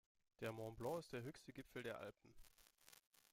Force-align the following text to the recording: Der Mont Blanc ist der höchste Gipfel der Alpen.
Der 0.39 0.51
Mont 0.51 0.79
Blanc 0.79 0.97
ist 1.01 1.13
der 1.13 1.21
höchste 1.21 1.53
Gipfel 1.53 1.83
der 1.83 1.99
Alpen. 1.99 2.33